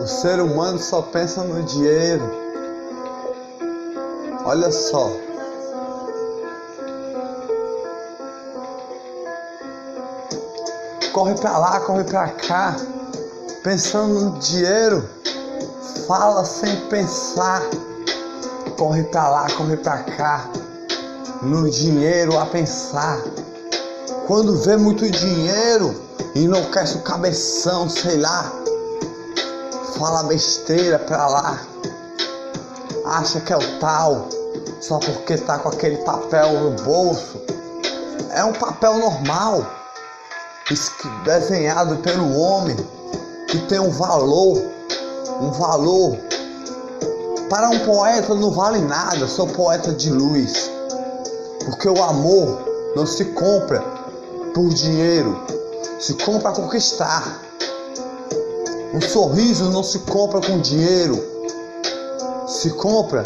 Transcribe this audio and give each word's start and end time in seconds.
O 0.00 0.06
ser 0.06 0.40
humano 0.40 0.78
só 0.78 1.02
pensa 1.02 1.44
no 1.44 1.62
dinheiro. 1.62 2.24
Olha 4.46 4.72
só. 4.72 5.12
Corre 11.12 11.34
pra 11.34 11.58
lá, 11.58 11.80
corre 11.80 12.04
pra 12.04 12.28
cá, 12.28 12.76
pensando 13.62 14.20
no 14.20 14.38
dinheiro. 14.38 15.06
Fala 16.06 16.46
sem 16.46 16.74
pensar. 16.88 17.60
Corre 18.78 19.02
pra 19.02 19.28
lá, 19.28 19.50
corre 19.50 19.76
pra 19.76 19.98
cá, 19.98 20.48
no 21.42 21.68
dinheiro 21.68 22.38
a 22.38 22.46
pensar. 22.46 23.20
Quando 24.26 24.56
vê 24.56 24.78
muito 24.78 25.10
dinheiro, 25.10 25.94
enlouquece 26.34 26.96
o 26.96 27.02
cabeção, 27.02 27.86
sei 27.86 28.16
lá 28.16 28.59
fala 30.00 30.22
besteira 30.22 30.98
pra 30.98 31.26
lá, 31.26 31.60
acha 33.04 33.38
que 33.38 33.52
é 33.52 33.56
o 33.56 33.78
tal, 33.78 34.30
só 34.80 34.98
porque 34.98 35.36
tá 35.36 35.58
com 35.58 35.68
aquele 35.68 35.98
papel 35.98 36.58
no 36.58 36.70
bolso. 36.82 37.38
É 38.30 38.42
um 38.42 38.54
papel 38.54 38.96
normal, 38.96 39.66
desenhado 41.22 41.96
pelo 41.98 42.34
homem, 42.34 42.76
que 43.46 43.58
tem 43.66 43.78
um 43.78 43.90
valor, 43.90 44.62
um 45.38 45.50
valor. 45.50 46.16
Para 47.50 47.68
um 47.68 47.80
poeta 47.80 48.34
não 48.34 48.52
vale 48.52 48.80
nada, 48.80 49.28
sou 49.28 49.48
poeta 49.48 49.92
de 49.92 50.08
luz, 50.08 50.70
porque 51.66 51.90
o 51.90 52.02
amor 52.02 52.92
não 52.96 53.04
se 53.04 53.26
compra 53.26 53.82
por 54.54 54.70
dinheiro, 54.70 55.38
se 55.98 56.14
compra 56.14 56.52
conquistar. 56.52 57.49
Um 58.92 59.00
sorriso 59.00 59.70
não 59.70 59.84
se 59.84 60.00
compra 60.00 60.40
com 60.40 60.58
dinheiro, 60.58 61.24
se 62.48 62.70
compra 62.70 63.22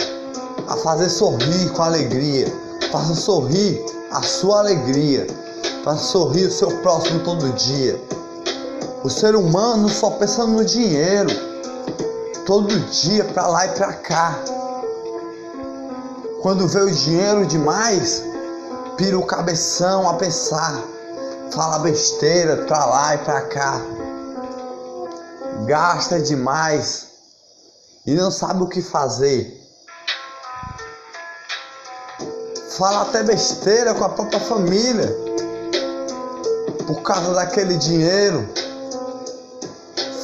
a 0.69 0.77
fazer 0.77 1.09
sorrir 1.09 1.71
com 1.71 1.83
alegria. 1.83 2.47
Faça 2.93 3.15
sorrir 3.15 3.83
a 4.11 4.21
sua 4.21 4.59
alegria, 4.59 5.27
faça 5.83 6.05
sorrir 6.05 6.49
o 6.49 6.53
seu 6.53 6.69
próximo 6.83 7.21
todo 7.21 7.51
dia. 7.55 7.99
O 9.03 9.09
ser 9.09 9.35
humano 9.35 9.89
só 9.89 10.11
pensa 10.11 10.45
no 10.45 10.63
dinheiro, 10.63 11.31
todo 12.45 12.79
dia 12.91 13.25
para 13.25 13.47
lá 13.47 13.67
e 13.67 13.71
para 13.71 13.93
cá. 13.95 14.39
Quando 16.43 16.69
vê 16.69 16.81
o 16.81 16.91
dinheiro 16.91 17.47
demais, 17.47 18.23
pira 18.99 19.19
o 19.19 19.25
cabeção 19.25 20.11
a 20.11 20.15
pensar, 20.15 20.79
fala 21.55 21.79
besteira 21.79 22.67
para 22.67 22.85
lá 22.85 23.15
e 23.15 23.19
para 23.19 23.41
cá 23.41 23.81
gasta 25.67 26.21
demais 26.21 27.09
e 28.07 28.15
não 28.15 28.31
sabe 28.31 28.63
o 28.63 28.69
que 28.69 28.83
fazer. 28.83 29.61
Fala 32.77 33.03
até 33.03 33.23
besteira 33.23 33.95
com 33.95 34.05
a 34.05 34.09
própria 34.09 34.41
família 34.41 35.15
por 36.87 37.03
causa 37.03 37.33
daquele 37.33 37.77
dinheiro. 37.77 38.49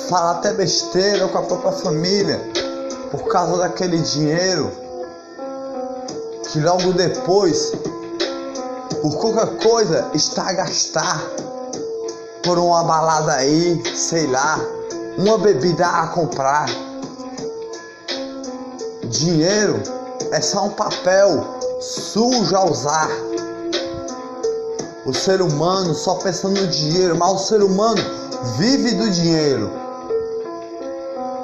Fala 0.08 0.32
até 0.32 0.52
besteira 0.52 1.28
com 1.28 1.38
a 1.38 1.42
própria 1.42 1.72
família 1.72 2.40
por 3.10 3.28
causa 3.28 3.56
daquele 3.58 3.98
dinheiro 3.98 4.70
que 6.52 6.60
logo 6.60 6.92
depois, 6.92 7.72
por 9.00 9.16
qualquer 9.18 9.56
coisa, 9.58 10.10
está 10.12 10.48
a 10.48 10.52
gastar 10.52 11.22
por 12.42 12.58
uma 12.58 12.82
balada 12.82 13.34
aí, 13.34 13.80
sei 13.96 14.26
lá 14.26 14.79
uma 15.18 15.38
bebida 15.38 15.86
a 15.86 16.06
comprar. 16.08 16.66
Dinheiro 19.04 19.82
é 20.30 20.40
só 20.40 20.64
um 20.64 20.70
papel 20.70 21.58
sujo 21.80 22.54
a 22.54 22.64
usar. 22.64 23.10
O 25.04 25.12
ser 25.12 25.42
humano 25.42 25.94
só 25.94 26.14
pensa 26.16 26.48
no 26.48 26.66
dinheiro, 26.68 27.16
mas 27.16 27.32
o 27.32 27.38
ser 27.38 27.62
humano 27.62 28.00
vive 28.56 28.94
do 28.94 29.10
dinheiro. 29.10 29.70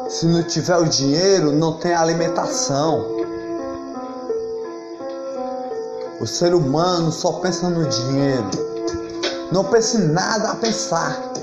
Se 0.09 0.27
não 0.27 0.43
tiver 0.43 0.77
o 0.77 0.85
dinheiro, 0.85 1.53
não 1.53 1.75
tem 1.79 1.93
alimentação. 1.95 3.17
O 6.21 6.27
ser 6.27 6.55
humano 6.55 7.11
só 7.11 7.33
pensa 7.33 7.69
no 7.69 7.87
dinheiro. 7.87 8.51
Não 9.51 9.65
pensa 9.65 9.99
em 9.99 10.09
nada 10.09 10.53
a 10.53 10.55
pensar 10.57 11.36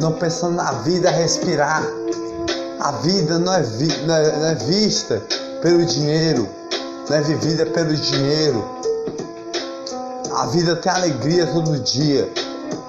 não 0.00 0.12
pensando 0.12 0.56
na 0.56 0.72
vida, 0.72 1.10
respirar. 1.10 1.82
A 2.80 2.92
vida 2.92 3.38
não 3.38 3.52
é, 3.52 3.62
vi, 3.62 3.88
não, 4.06 4.14
é, 4.14 4.36
não 4.36 4.46
é 4.46 4.54
vista 4.54 5.22
pelo 5.62 5.84
dinheiro, 5.84 6.48
não 7.08 7.16
é 7.16 7.20
vivida 7.22 7.66
pelo 7.66 7.94
dinheiro. 7.94 8.64
A 10.34 10.46
vida 10.46 10.76
tem 10.76 10.92
alegria 10.92 11.46
todo 11.46 11.78
dia. 11.80 12.30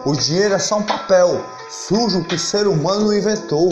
O 0.05 0.13
dinheiro 0.13 0.53
é 0.53 0.59
só 0.59 0.77
um 0.77 0.83
papel 0.83 1.43
sujo 1.69 2.23
que 2.25 2.35
o 2.35 2.39
ser 2.39 2.67
humano 2.67 3.13
inventou. 3.13 3.69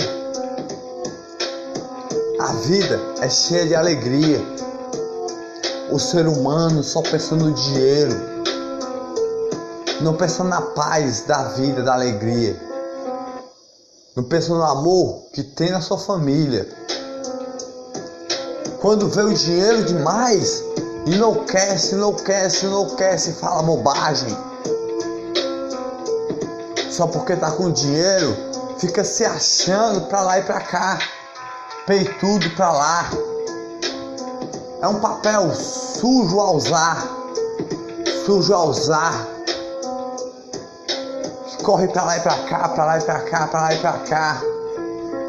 A 2.40 2.54
vida 2.54 3.00
é 3.22 3.30
cheia 3.30 3.66
de 3.66 3.76
alegria. 3.76 4.40
O 5.92 6.00
ser 6.00 6.28
humano 6.28 6.84
só 6.84 7.02
pensa 7.02 7.36
no 7.36 7.52
dinheiro, 7.52 8.16
não 10.02 10.16
pensa 10.16 10.44
na 10.44 10.62
paz 10.62 11.22
da 11.22 11.44
vida, 11.50 11.84
da 11.84 11.94
alegria. 11.94 12.56
Não 14.16 14.24
pensa 14.24 14.54
no 14.54 14.64
amor 14.64 15.26
que 15.34 15.44
tem 15.44 15.72
na 15.72 15.82
sua 15.82 15.98
família. 15.98 16.66
Quando 18.80 19.10
vê 19.10 19.24
o 19.24 19.34
dinheiro 19.34 19.84
demais, 19.84 20.64
enlouquece, 21.06 21.96
enlouquece, 21.96 22.66
enlouquece, 22.66 23.34
fala 23.34 23.62
bobagem. 23.62 24.34
Só 26.90 27.08
porque 27.08 27.36
tá 27.36 27.52
com 27.52 27.70
dinheiro, 27.70 28.38
fica 28.78 29.04
se 29.04 29.26
achando 29.26 30.08
pra 30.08 30.22
lá 30.22 30.40
e 30.40 30.44
pra 30.44 30.62
cá, 30.62 30.98
peitudo 31.86 32.50
pra 32.52 32.72
lá. 32.72 33.10
É 34.82 34.88
um 34.88 35.02
papel 35.02 35.54
sujo 35.54 36.40
a 36.40 36.52
usar, 36.52 37.06
sujo 38.26 38.54
a 38.54 38.64
usar 38.64 39.35
corre 41.66 41.88
para 41.88 42.04
lá 42.04 42.18
e 42.18 42.20
para 42.22 42.38
cá, 42.44 42.70
para 42.70 42.86
lá 42.86 42.98
e 43.00 43.02
para 43.02 43.20
cá, 43.22 43.48
para 43.48 43.62
lá 43.62 43.74
e 43.74 43.80
para 43.80 43.94
cá, 43.94 44.42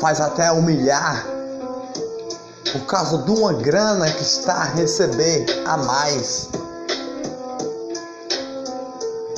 faz 0.01 0.21
até 0.21 0.53
humilhar 0.53 1.27
por 2.73 2.81
causa 2.83 3.19
de 3.19 3.31
uma 3.31 3.55
grana 3.55 4.11
que 4.11 4.23
está 4.23 4.53
a 4.53 4.65
receber 4.65 5.47
a 5.67 5.79
mais. 5.79 6.51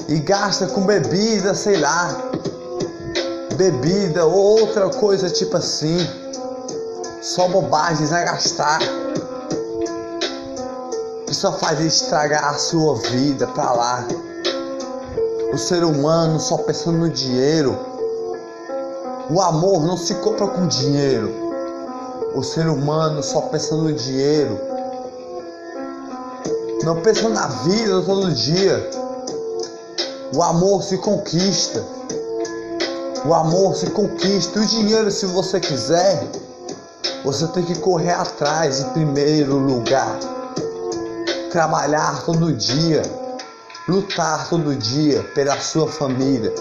E 0.09 0.19
gasta 0.19 0.67
com 0.67 0.81
bebida, 0.81 1.55
sei 1.55 1.77
lá, 1.77 2.17
bebida 3.55 4.27
ou 4.27 4.61
outra 4.61 4.89
coisa 4.91 5.31
tipo 5.31 5.57
assim. 5.57 5.99
Só 7.23 7.47
bobagens 7.47 8.13
a 8.13 8.25
gastar. 8.25 8.81
Que 11.27 11.35
só 11.35 11.53
faz 11.53 11.79
estragar 11.79 12.49
a 12.49 12.55
sua 12.55 12.97
vida 12.97 13.47
para 13.49 13.73
lá. 13.73 14.05
O 15.51 15.57
ser 15.57 15.83
humano 15.83 16.39
só 16.39 16.59
pensando 16.59 16.99
no 16.99 17.09
dinheiro. 17.09 17.79
O 19.31 19.41
amor 19.41 19.83
não 19.83 19.97
se 19.97 20.15
compra 20.17 20.47
com 20.47 20.67
dinheiro. 20.67 21.35
O 22.35 22.43
ser 22.43 22.69
humano 22.69 23.23
só 23.23 23.41
pensa 23.43 23.75
no 23.75 23.91
dinheiro. 23.91 24.61
Não 26.85 27.01
pensa 27.01 27.31
na 27.31 27.47
vida 27.47 28.03
todo 28.03 28.31
dia. 28.31 28.91
O 30.37 30.43
amor 30.43 30.83
se 30.83 30.99
conquista. 30.99 31.83
O 33.25 33.33
amor 33.33 33.75
se 33.75 33.87
conquista. 33.91 34.61
O 34.61 34.67
dinheiro, 34.67 35.11
se 35.11 35.25
você 35.25 35.59
quiser, 35.59 36.29
você 37.25 37.47
tem 37.49 37.65
que 37.65 37.79
correr 37.79 38.13
atrás 38.13 38.81
em 38.81 38.89
primeiro 38.91 39.57
lugar. 39.57 40.19
Trabalhar 41.51 42.23
todo 42.27 42.53
dia 42.53 43.18
lutar 43.89 44.51
todo 44.51 44.77
dia 44.77 45.23
pela 45.35 45.59
sua 45.59 45.89
família, 45.89 46.53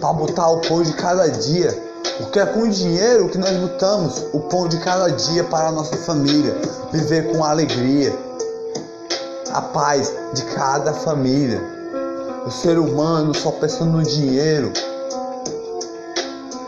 para 0.00 0.12
botar 0.12 0.48
o 0.48 0.60
pão 0.60 0.82
de 0.82 0.92
cada 0.94 1.28
dia, 1.28 1.70
porque 2.18 2.40
é 2.40 2.46
com 2.46 2.68
dinheiro 2.68 3.28
que 3.28 3.38
nós 3.38 3.56
lutamos 3.56 4.26
o 4.32 4.40
pão 4.40 4.66
de 4.66 4.78
cada 4.78 5.08
dia 5.12 5.44
para 5.44 5.68
a 5.68 5.72
nossa 5.72 5.96
família, 5.96 6.52
viver 6.90 7.30
com 7.30 7.44
alegria, 7.44 8.12
a 9.52 9.62
paz 9.62 10.12
de 10.34 10.42
cada 10.56 10.92
família. 10.92 11.62
O 12.44 12.50
ser 12.50 12.78
humano 12.78 13.32
só 13.32 13.52
pensando 13.52 13.92
no 13.98 14.02
dinheiro, 14.02 14.72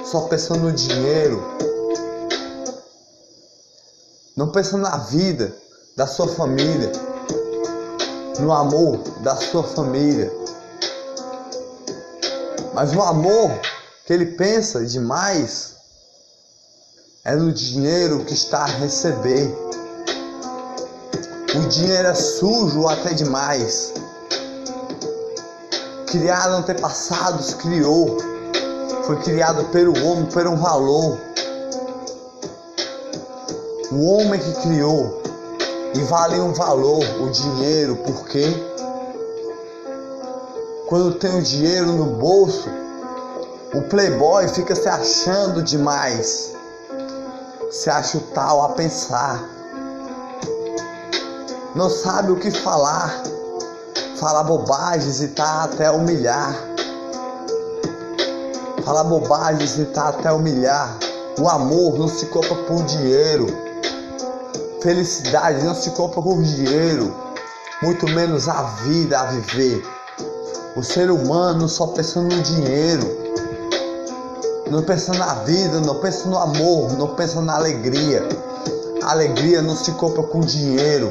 só 0.05 0.23
pensando 0.23 0.61
no 0.61 0.73
dinheiro, 0.73 1.43
não 4.37 4.49
pensando 4.49 4.82
na 4.82 4.97
vida 4.97 5.52
da 5.97 6.06
sua 6.06 6.29
família 6.29 7.10
no 8.38 8.53
amor 8.53 8.99
da 9.21 9.37
sua 9.37 9.62
família. 9.62 10.32
Mas 12.73 12.94
o 12.94 13.03
amor 13.03 13.50
que 14.06 14.12
ele 14.12 14.27
pensa 14.27 14.85
demais 14.85 15.75
é 17.25 17.35
no 17.35 17.53
dinheiro 17.53 18.25
que 18.25 18.32
está 18.32 18.62
a 18.62 18.67
receber. 18.67 19.55
O 21.55 21.69
dinheiro 21.69 22.09
é 22.09 22.15
sujo 22.15 22.87
até 22.87 23.12
demais. 23.12 23.93
Criado 26.06 26.55
antepassados 26.55 27.55
criou. 27.55 28.17
Foi 29.05 29.17
criado 29.21 29.65
pelo 29.67 29.93
homem 30.06 30.26
por 30.26 30.47
um 30.47 30.56
valor. 30.56 31.19
O 33.91 34.05
homem 34.05 34.38
que 34.38 34.53
criou 34.62 35.21
e 35.95 36.01
vale 36.05 36.41
um 36.41 36.53
valor, 36.53 37.05
o 37.21 37.31
dinheiro, 37.31 37.97
porque 37.97 38.45
quando 40.87 41.15
tem 41.15 41.39
o 41.39 41.43
dinheiro 41.43 41.93
no 41.93 42.05
bolso, 42.05 42.69
o 43.75 43.83
playboy 43.83 44.49
fica 44.49 44.75
se 44.75 44.89
achando 44.89 45.63
demais. 45.63 46.53
Se 47.71 47.89
acha 47.89 48.19
o 48.19 48.21
tal 48.21 48.63
a 48.63 48.71
pensar. 48.71 49.41
Não 51.75 51.89
sabe 51.89 52.33
o 52.33 52.37
que 52.37 52.51
falar. 52.51 53.23
Fala 54.17 54.43
bobagens 54.43 55.23
e 55.23 55.29
tá 55.29 55.63
até 55.63 55.91
humilhar. 55.91 56.53
Fala 58.85 59.05
bobagens 59.05 59.79
e 59.79 59.85
tá 59.85 60.09
até 60.09 60.33
humilhar. 60.33 60.99
O 61.39 61.49
amor 61.49 61.97
não 61.97 62.09
se 62.09 62.27
compra 62.27 62.57
por 62.65 62.83
dinheiro. 62.83 63.70
Felicidade 64.82 65.62
não 65.62 65.75
se 65.75 65.91
compra 65.91 66.23
com 66.23 66.41
dinheiro, 66.41 67.15
muito 67.82 68.06
menos 68.09 68.49
a 68.49 68.62
vida 68.62 69.21
a 69.21 69.25
viver. 69.27 69.85
O 70.75 70.82
ser 70.82 71.11
humano 71.11 71.69
só 71.69 71.88
pensa 71.88 72.23
no 72.23 72.41
dinheiro, 72.41 73.05
não 74.71 74.82
pensa 74.82 75.12
na 75.12 75.35
vida, 75.44 75.81
não 75.81 75.97
pensa 75.97 76.27
no 76.31 76.38
amor, 76.38 76.97
não 76.97 77.09
pensa 77.15 77.43
na 77.43 77.56
alegria. 77.56 78.27
A 79.03 79.11
alegria 79.11 79.61
não 79.61 79.77
se 79.77 79.93
compra 79.93 80.23
com 80.23 80.41
dinheiro. 80.41 81.11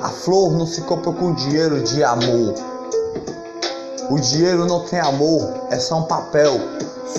A 0.00 0.08
flor 0.08 0.52
não 0.52 0.66
se 0.66 0.80
compra 0.82 1.12
com 1.12 1.34
dinheiro 1.34 1.82
de 1.82 2.02
amor. 2.02 2.54
O 4.08 4.18
dinheiro 4.18 4.64
não 4.64 4.86
tem 4.86 4.98
amor, 4.98 5.52
é 5.70 5.78
só 5.78 5.98
um 5.98 6.04
papel 6.04 6.54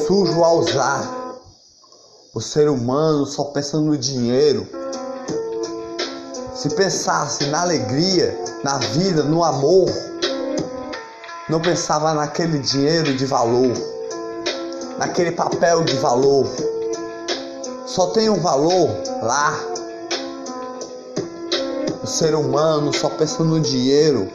sujo 0.07 0.43
a 0.43 0.51
usar. 0.53 1.20
O 2.33 2.39
ser 2.39 2.69
humano 2.69 3.25
só 3.25 3.43
pensa 3.43 3.77
no 3.77 3.97
dinheiro. 3.97 4.65
Se 6.55 6.69
pensasse 6.69 7.47
na 7.47 7.59
alegria, 7.59 8.41
na 8.63 8.77
vida, 8.77 9.21
no 9.21 9.43
amor, 9.43 9.89
não 11.49 11.59
pensava 11.59 12.13
naquele 12.13 12.59
dinheiro 12.59 13.13
de 13.17 13.25
valor, 13.25 13.73
naquele 14.97 15.33
papel 15.33 15.83
de 15.83 15.97
valor. 15.97 16.47
Só 17.85 18.07
tem 18.11 18.29
um 18.29 18.39
valor 18.39 18.87
lá. 19.21 19.53
O 22.01 22.07
ser 22.07 22.33
humano 22.33 22.93
só 22.93 23.09
pensa 23.09 23.43
no 23.43 23.59
dinheiro, 23.59 24.29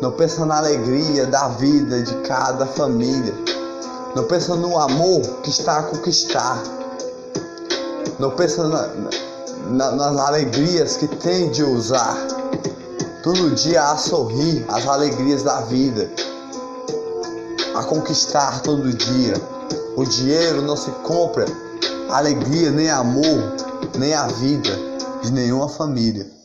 não 0.00 0.12
pensa 0.12 0.46
na 0.46 0.56
alegria 0.56 1.26
da 1.26 1.48
vida 1.48 2.02
de 2.02 2.14
cada 2.22 2.64
família, 2.64 3.34
não 4.16 4.24
pensa 4.24 4.56
no 4.56 4.78
amor 4.78 5.20
que 5.42 5.50
está 5.50 5.80
a 5.80 5.82
conquistar. 5.82 6.79
Não 8.20 8.30
pensa 8.32 8.68
na, 8.68 8.86
na, 9.70 9.92
nas 9.92 10.18
alegrias 10.18 10.98
que 10.98 11.08
tem 11.08 11.50
de 11.50 11.64
usar. 11.64 12.14
Todo 13.22 13.50
dia 13.52 13.82
a 13.82 13.96
sorrir, 13.96 14.62
as 14.68 14.86
alegrias 14.86 15.42
da 15.42 15.62
vida. 15.62 16.10
A 17.74 17.82
conquistar 17.82 18.60
todo 18.60 18.92
dia. 18.92 19.34
O 19.96 20.04
dinheiro 20.04 20.60
não 20.60 20.76
se 20.76 20.90
compra 21.02 21.46
alegria, 22.10 22.70
nem 22.70 22.90
amor, 22.90 23.54
nem 23.98 24.12
a 24.12 24.26
vida 24.26 24.70
de 25.22 25.32
nenhuma 25.32 25.70
família. 25.70 26.39